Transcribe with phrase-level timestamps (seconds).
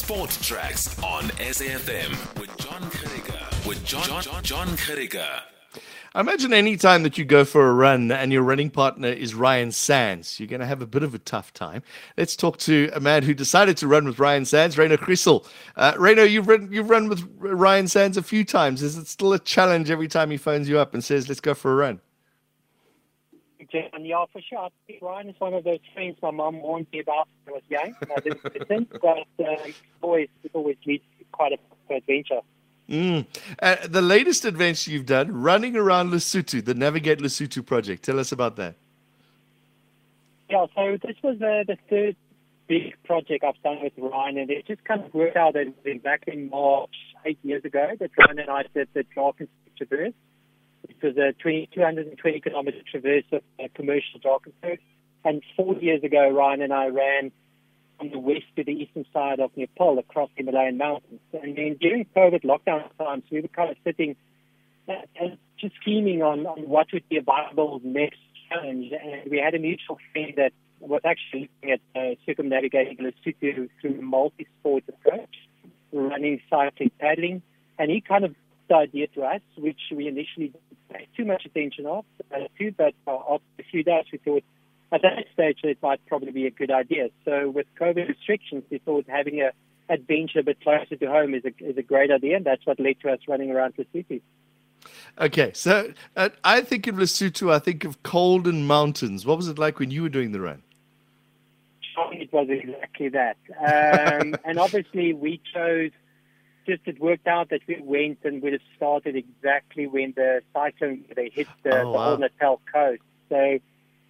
[0.00, 3.68] Sport Tracks on SAFM with John Gericke.
[3.68, 5.40] With John John John, John.
[6.14, 9.34] I imagine any time that you go for a run and your running partner is
[9.34, 11.82] Ryan Sandes, you're going to have a bit of a tough time.
[12.16, 15.46] Let's talk to a man who decided to run with Ryan Sandes, Ryno Griesel.
[15.76, 18.82] Uh, Ryno, you've run, you've run with Ryan Sandes a few times.
[18.82, 21.52] Is it still a challenge every time he phones you up and says, let's go
[21.52, 22.00] for a run?
[23.72, 24.58] John, yeah, for sure.
[24.58, 27.58] I think Ryan is one of those friends my mum warned me about when I
[27.58, 27.94] was young.
[28.16, 31.58] I didn't listen, but it always, it always leads to quite a
[31.94, 32.40] adventure.
[32.88, 33.26] Mm.
[33.62, 38.04] Uh, the latest adventure you've done, running around Lesotho, the Navigate Lesotho project.
[38.04, 38.74] Tell us about that.
[40.48, 42.16] Yeah, so this was uh, the third
[42.66, 46.24] big project I've done with Ryan, and it just kind of worked out that back
[46.26, 50.12] in March, eight years ago, that Ryan and I did the Drakensberg Traverse,
[50.82, 54.78] which was a 20, 220 kilometer traverse of a commercial Drakensberg.
[55.24, 57.32] And four years ago, Ryan and I ran
[57.98, 61.20] from the west to the eastern side of Nepal across the Himalayan mountains.
[61.34, 64.16] And then during COVID lockdown times, we were kind of sitting
[64.88, 68.92] and just scheming on, on what would be a viable next challenge.
[68.92, 73.98] And we had a mutual friend that was actually looking at uh, circumnavigating Lesotho through
[73.98, 75.36] a multi-sport approach,
[75.92, 77.42] running, cycling, paddling.
[77.78, 78.34] And he kind of
[78.70, 82.04] idea to us, which we initially didn't pay too much attention of,
[82.34, 84.44] uh, to, but uh, after a few days we thought,
[84.92, 87.08] at that stage it might probably be a good idea.
[87.24, 89.52] So with COVID restrictions, we thought having a
[89.92, 92.78] adventure a bit closer to home is a, is a great idea, and that's what
[92.78, 94.22] led to us running around the city.
[95.18, 99.26] Okay, so uh, I think of Lesotho, I think of cold and mountains.
[99.26, 100.62] What was it like when you were doing the run?
[102.12, 103.36] It was exactly that.
[103.58, 105.90] Um, and obviously, we chose,
[106.70, 111.30] just it worked out that we went and we started exactly when the cyclone they
[111.32, 112.04] hit the, Oh, the wow.
[112.04, 113.02] whole Natal coast.
[113.28, 113.58] So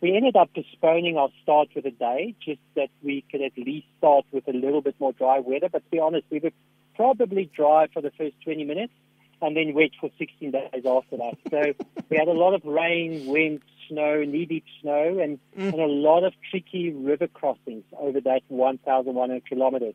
[0.00, 3.86] we ended up postponing our start with a day, just that we could at least
[3.98, 5.68] start with a little bit more dry weather.
[5.70, 6.52] But to be honest, we were
[6.94, 8.92] probably dry for the first 20 minutes
[9.40, 11.36] and then wet for 16 days after that.
[11.50, 11.62] So
[12.10, 15.72] we had a lot of rain, wind, snow, knee-deep snow, and, mm.
[15.72, 19.94] and a lot of tricky river crossings over that 1,100 kilometers.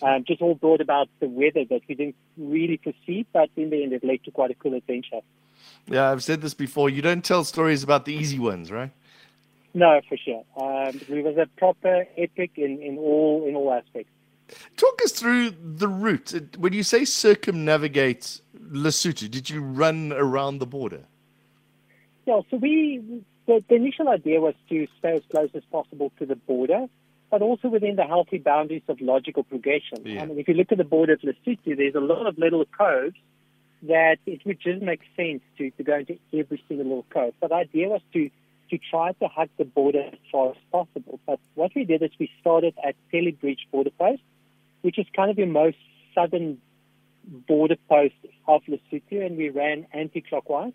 [0.00, 3.82] Um, just all brought about the weather that we didn't really foresee, but in the
[3.82, 5.20] end it led to quite a cool adventure.
[5.86, 6.88] Yeah, I've said this before.
[6.88, 8.92] You don't tell stories about the easy ones, right?
[9.74, 10.44] No, for sure.
[10.56, 14.10] Um, it was a proper epic in, in all in all aspects.
[14.76, 16.56] Talk us through the route.
[16.58, 21.04] When you say circumnavigate Lesotho, did you run around the border?
[22.26, 26.26] Yeah, so we the, the initial idea was to stay as close as possible to
[26.26, 26.86] the border,
[27.30, 30.04] but also within the healthy boundaries of logical progression.
[30.04, 30.22] Yeah.
[30.22, 32.64] I mean, if you look at the border of Lesotho, there's a lot of little
[32.76, 33.16] coves
[33.82, 37.34] that it would just make sense to, to go into every single little cove.
[37.40, 38.30] But the idea was to
[38.70, 41.18] to try to hug the border as far as possible.
[41.26, 44.20] But what we did is we started at Tele Bridge border post,
[44.82, 45.78] which is kind of your most
[46.14, 46.58] southern
[47.46, 48.14] border post
[48.46, 50.72] of Lesotho, and we ran anti-clockwise.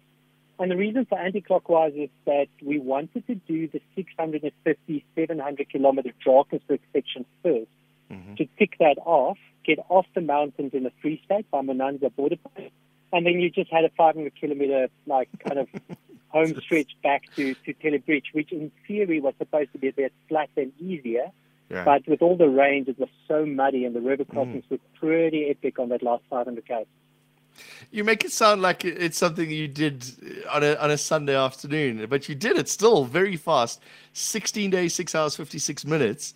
[0.60, 6.12] And the reason for anti-clockwise is that we wanted to do the 650, 700 kilometer
[6.26, 7.68] Drakensberg section 1st
[8.12, 8.36] mm-hmm.
[8.36, 12.38] to tick that off, get off the mountains in the Free State by Monontsha border
[12.38, 12.72] post,
[13.12, 15.68] and then you just had a 500 kilometer like kind of
[16.30, 19.94] home stretch back to to Tele Bridge, which in theory was supposed to be a
[19.94, 21.32] bit flat and easier.
[21.70, 21.86] Yeah.
[21.86, 24.72] But with all the rains, it was so muddy, and the river crossings mm.
[24.72, 26.86] were pretty epic on that last 500 k's.
[27.92, 30.06] You make it sound like it's something you did
[30.52, 33.82] on a on a Sunday afternoon, but you did it still very fast.
[34.14, 36.34] 16 days, 6 hours, 56 minutes.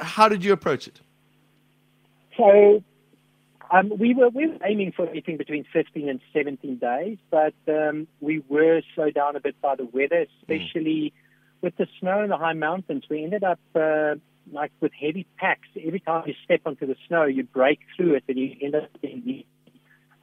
[0.00, 1.00] How did you approach it?
[2.36, 2.82] So
[3.70, 8.06] um, we were we were aiming for anything between 15 and 17 days, but um,
[8.20, 11.14] we were slowed down a bit by the weather, especially
[11.62, 13.04] with the snow in the high mountains.
[13.08, 14.16] We ended up uh,
[14.52, 15.68] like with heavy packs.
[15.82, 18.90] Every time you step onto the snow, you break through it, and you end up
[19.00, 19.44] getting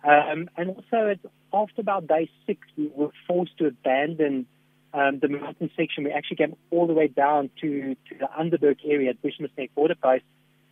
[0.03, 1.15] um, and also,
[1.53, 4.45] after about day six, we were forced to abandon
[4.93, 6.05] um, the mountain section.
[6.05, 9.73] We actually came all the way down to, to the Underberg area at Bushman's Nek
[9.75, 10.23] border post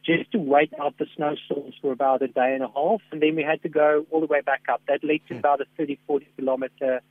[0.05, 3.01] just to wait out the snowstorms for about a day and a half.
[3.11, 4.81] And then we had to go all the way back up.
[4.87, 7.01] That led to about a 30, 40 kilometer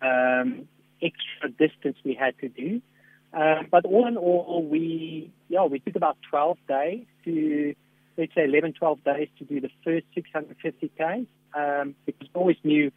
[0.00, 0.66] um,
[1.02, 2.80] extra distance we had to do.
[3.34, 7.74] Um, but all in all, we yeah we took about 12 days to
[8.16, 12.56] let's say 11, 12 days to do the first 650 k's um, because we always
[12.64, 12.90] knew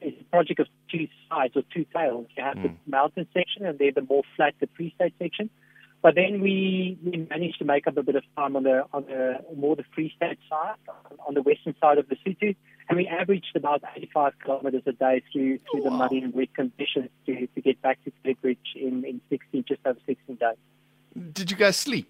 [0.00, 2.26] it's a project of two sides or two tails.
[2.36, 5.50] You have the mountain section and then the more flat, the Free State section.
[6.00, 9.04] But then we, we managed to make up a bit of time on the on
[9.06, 10.76] the more the Free State side,
[11.26, 12.56] on the western side of the city,
[12.88, 17.10] and we averaged about 85 kilometers a day through through the muddy and wet conditions
[17.26, 21.32] to, to get back to Bridge in, in 16, just over 16 days.
[21.32, 22.08] Did you guys sleep?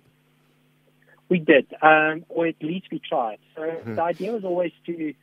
[1.31, 3.39] We did, um, or at least we tried.
[3.55, 3.95] So mm-hmm.
[3.95, 5.15] the idea was always to,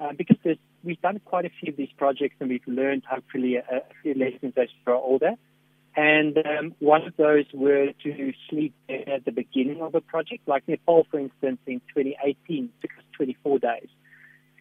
[0.00, 0.36] uh, because
[0.82, 4.14] we've done quite a few of these projects and we've learned hopefully a, a few
[4.14, 5.32] lessons as we grow older.
[5.96, 10.66] And um, one of those were to sleep at the beginning of a project, like
[10.66, 13.88] Nepal, for instance, in 2018, took us 24 days.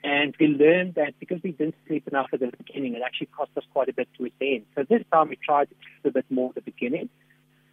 [0.03, 3.51] And we learned that because we didn't sleep enough at the beginning, it actually cost
[3.57, 4.65] us quite a bit towards the end.
[4.75, 7.09] So this time we tried to sleep a bit more at the beginning.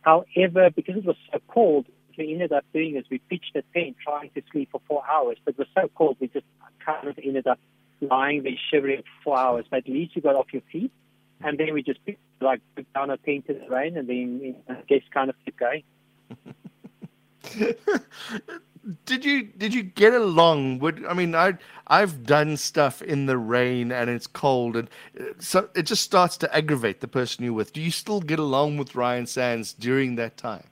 [0.03, 1.87] However, because it was so cold,
[2.17, 5.39] we ended up doing is we pitched a tent trying to sleep for four hours,
[5.45, 6.47] but it was so cold we just
[6.95, 7.59] kind of ended up
[8.01, 9.67] lying there shivering for hours.
[9.71, 10.93] But at least you got off your feet,
[11.43, 12.01] and then we just
[12.41, 15.59] like put down a tent in the rain, and then I guess kind of keep
[15.59, 15.83] going.
[19.05, 21.53] did you did you get along with i mean i
[21.89, 24.89] i've done stuff in the rain and it's cold and
[25.19, 28.39] uh, so it just starts to aggravate the person you're with do you still get
[28.39, 30.65] along with ryan sandes during that time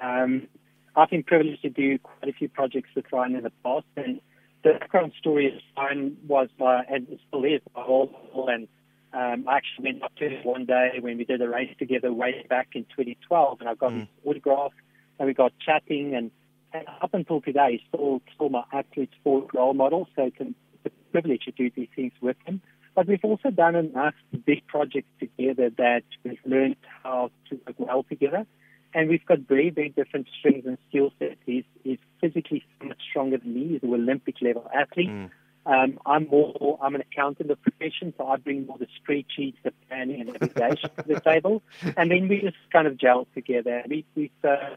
[0.00, 0.46] um,
[0.94, 4.20] I've been privileged to do quite a few projects with Ryan in the past, and
[4.66, 8.10] the background story is Ryan was my, and still is, my whole
[8.48, 8.66] and
[9.12, 12.12] um, I actually went up to him one day when we did a race together
[12.12, 14.00] way back in 2012, and I got mm.
[14.00, 14.72] his autograph,
[15.18, 16.30] and we got chatting, and,
[16.72, 20.48] and up until today, he's still, still my absolute sport role model, so it's a,
[20.84, 22.60] it's a privilege to do these things with him.
[22.96, 24.14] But we've also done enough
[24.44, 28.46] big projects together that we've learned how to work well together.
[28.94, 31.36] And we've got very, very different strengths and skill sets.
[31.44, 33.68] He's, he's physically much stronger than me.
[33.68, 35.10] He's an Olympic level athlete.
[35.10, 35.30] Mm.
[35.66, 39.72] Um, I'm more, I'm an accountant of profession, so I bring more the spreadsheets, the
[39.88, 41.62] planning and navigation to the table.
[41.96, 43.82] And then we just kind of gel together.
[43.88, 44.76] We, we've, uh,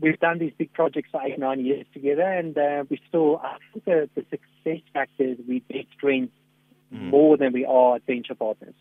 [0.00, 3.58] we've done these big projects for eight, nine years together, and uh, we still, I
[3.72, 6.30] think the, the success factor is we best friends
[6.92, 7.10] mm.
[7.10, 8.74] more than we are adventure partners.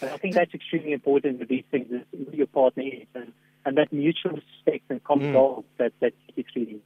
[0.00, 3.06] And I think that's extremely important with these things, is who your partner is.
[3.14, 3.32] And,
[3.64, 5.32] and that mutual respect and common mm.
[5.32, 6.80] goals that that is really.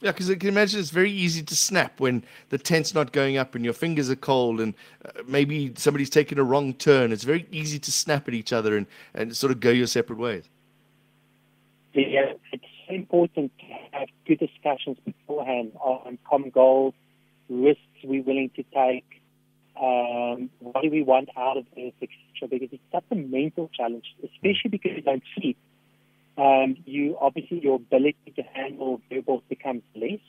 [0.00, 3.36] Yeah, because I can imagine it's very easy to snap when the tent's not going
[3.36, 4.74] up and your fingers are cold and
[5.04, 7.10] uh, maybe somebody's taken a wrong turn.
[7.10, 10.20] It's very easy to snap at each other and, and sort of go your separate
[10.20, 10.44] ways.
[11.94, 13.64] Yeah, it's important to
[13.98, 16.94] have good discussions beforehand on common goals,
[17.48, 19.20] risks we're willing to take,
[19.80, 22.48] um, what do we want out of this, etc.
[22.48, 25.56] Because it's such a mental challenge, especially because you don't sleep
[26.38, 30.20] um, you obviously your ability to handle verbals becomes less.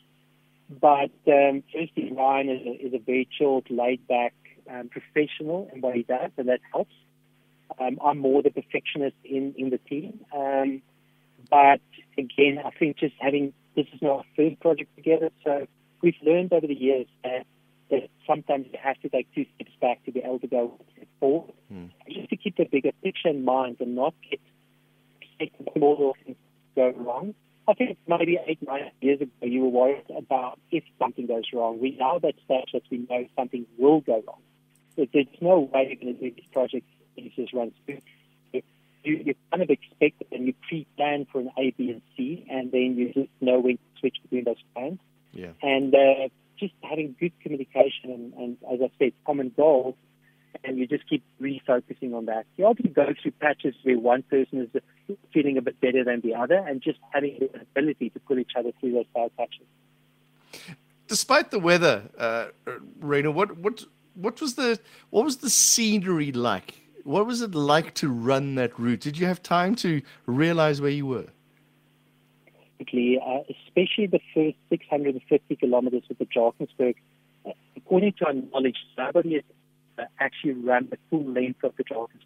[0.70, 4.34] But um, firstly, Ryan is a, is a very chilled, laid back
[4.70, 6.94] um, professional in what he does, and that helps.
[7.80, 10.20] Um, I'm more the perfectionist in, in the team.
[10.36, 10.82] Um,
[11.50, 11.82] but
[12.18, 15.68] again, I think just having this is now our third project together, so
[16.02, 17.46] we've learned over the years that,
[17.92, 20.80] that sometimes you have to take two steps back to be able to go
[21.20, 21.90] forward, mm.
[22.08, 24.40] just to keep the bigger picture in mind and not get
[25.76, 26.38] small things
[26.76, 27.34] go wrong.
[27.68, 31.80] I think maybe eight, nine years ago you were worried about if something goes wrong.
[31.80, 34.42] We now that stage that we know something will go wrong.
[34.96, 38.02] There's no way you're going to do this project and just run smooth.
[39.02, 42.46] You, you kind of expect it and you pre-plan for an A, B, and C,
[42.50, 45.00] and then you just know when to switch between those plans.
[45.32, 45.52] Yeah.
[45.62, 46.28] And uh,
[46.58, 49.96] just having good communication and, and, as I said, common goals
[50.64, 52.46] and you just keep refocusing on that.
[52.58, 54.82] You often go through patches where one person is
[55.34, 58.52] feeling a bit better than the other, and just having the ability to pull each
[58.58, 59.66] other through those bad patches.
[61.08, 62.48] Despite the weather, uh,
[63.00, 64.80] Ryno, what what what was the
[65.10, 66.82] what was the scenery like?
[67.04, 69.02] What was it like to run that route?
[69.02, 71.28] Did you have time to realize where you were?
[72.82, 76.96] Uh, especially the first 650 kilometers of the Drakensberg.
[77.76, 79.44] According to our knowledge, nobody has
[80.20, 82.26] actually run the full length of the Drakensberg.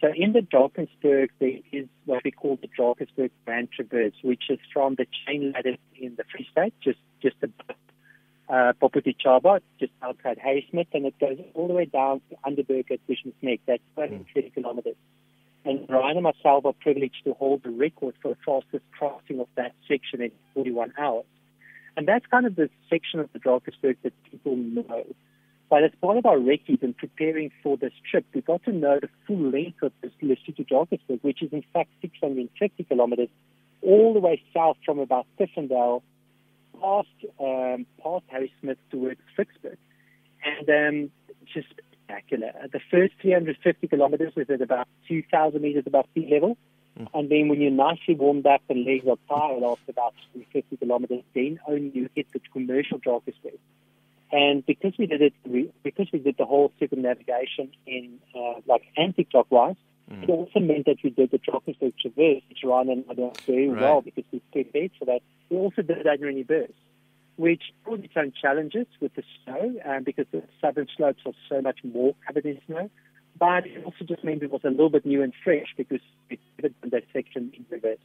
[0.00, 4.58] So in the Drakensberg, there is what we call the Drakensberg Grand Traverse, which is
[4.72, 7.76] from the chain ladder in the Free State, just just above
[8.48, 8.72] uh,
[9.24, 13.34] Chaba, just outside Harrismith, and it goes all the way down to Underberg at Bushman's
[13.42, 13.60] Nek.
[13.66, 14.54] That's 230 mm.
[14.54, 14.96] kilometers.
[15.64, 19.46] And Ryan and myself are privileged to hold the record for the fastest crossing of
[19.56, 21.24] that section in 41 hours.
[21.96, 25.04] And that's kind of the section of the Drakensberg that people know.
[25.72, 28.98] But as part of our recce and preparing for this trip, we got to know
[29.00, 33.30] the full length of this Lesotho Drakensberg, which is in fact 650 kilometers,
[33.80, 36.02] all the way south from about Tiffindell
[36.78, 37.08] past
[37.40, 39.78] um, past Harrismith towards Ficksburg.
[40.44, 41.10] And um,
[41.54, 41.68] just
[42.04, 42.52] spectacular.
[42.70, 46.58] The first 350 kilometers is at about 2,000 meters above sea level.
[47.00, 47.08] Mm.
[47.14, 50.12] And then when you're nicely warmed up and legs are tired after about
[50.52, 53.56] 50 kilometers, then only you hit the commercial Drakensberg.
[54.32, 58.82] And because we did it, we, because we did the whole circumnavigation in uh, like
[58.96, 59.76] anti-clockwise,
[60.12, 60.24] Mm.
[60.24, 63.68] It also meant that we did the tropospheric traverse, which Ryan and I did very
[63.68, 63.80] right.
[63.80, 65.20] well because we prepared for that.
[65.48, 66.72] We also did Adrian burst,
[67.36, 71.60] which brought its own challenges with the snow um, because the southern slopes are so
[71.60, 72.90] much more covered in snow.
[73.38, 76.38] But it also just meant it was a little bit new and fresh because we
[76.60, 77.98] did that section in reverse.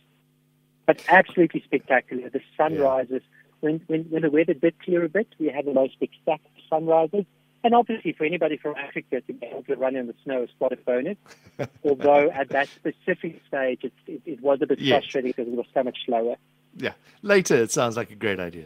[0.86, 2.30] But absolutely spectacular.
[2.30, 3.47] The sunrises, yeah.
[3.60, 7.26] When, when, when the weather did clear a bit, we had the most spectacular sunrises.
[7.64, 10.50] And obviously, for anybody from Africa to be able to run in the snow is
[10.58, 11.18] quite a bonus.
[11.84, 15.04] Although at that specific stage, it, it, it was a bit yes.
[15.04, 16.36] frustrating because it was so much slower.
[16.76, 16.94] Yeah.
[17.24, 18.66] Later, it sounds like a great idea.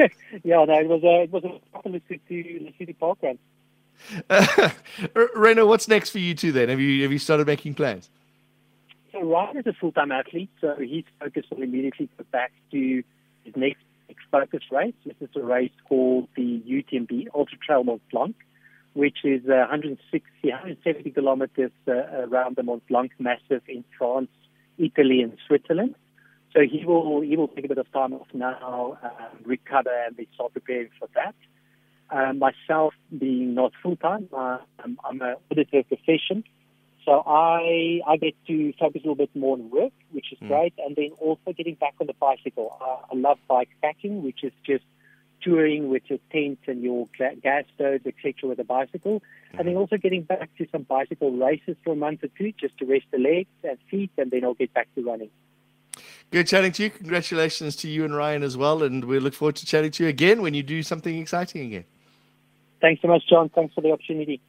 [0.44, 3.38] yeah, no, it was a it was a popular city, city park run.
[4.30, 4.70] Uh,
[5.14, 6.70] Ryno, what's next for you two then?
[6.70, 8.08] Have you have you started making plans?
[9.12, 13.02] So Ryan is a full time athlete, so he's focused on immediately go back to
[13.52, 14.94] his next next focus race.
[15.04, 18.34] This is a race called the UTMB Ultra Trail Mont Blanc,
[18.94, 24.30] which is uh, 160, 170 kilometers uh, around the Mont Blanc Massif in France,
[24.78, 25.94] Italy, and Switzerland.
[26.52, 30.16] So he will he will take a bit of time off now, um, recover, and
[30.16, 31.34] then start preparing for that.
[32.10, 36.42] Um, myself, being not full time, uh, I'm, I'm an auditor profession,
[37.04, 40.48] so I I get to focus a little bit more on work, which is mm.
[40.48, 42.76] great, and then also getting back on the bicycle.
[42.80, 44.84] I, I love bike packing, which is just
[45.42, 47.06] touring with your tent and your
[47.42, 49.58] gas stoves, etc., with a bicycle, mm.
[49.58, 52.76] and then also getting back to some bicycle races for a month or two, just
[52.78, 55.30] to rest the legs and feet, and then I'll get back to running.
[56.30, 56.90] Good chatting to you.
[56.90, 60.08] Congratulations to you and Ryan as well, and we look forward to chatting to you
[60.08, 61.84] again when you do something exciting again.
[62.80, 63.48] Thanks so much, John.
[63.48, 64.40] Thanks for the opportunity.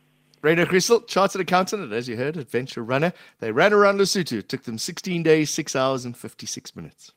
[0.42, 3.14] Ryno Griesel, chartered accountant, and as you heard, adventure runner.
[3.40, 4.40] They ran around Lesotho.
[4.40, 7.12] It took them 16 days, 6 hours, and 56 minutes.